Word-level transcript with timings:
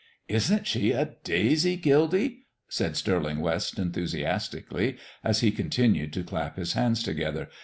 "Isn't 0.27 0.65
she 0.65 0.93
a 0.93 1.13
daisy, 1.23 1.75
Gildy?" 1.77 2.47
said 2.67 2.97
Stirling 2.97 3.39
West 3.39 3.77
enthusiastically, 3.77 4.97
as 5.23 5.41
he 5.41 5.51
continued 5.51 6.11
to 6.13 6.23
clap 6.23 6.57
his 6.57 6.73
hands 6.73 7.03
together. 7.03 7.49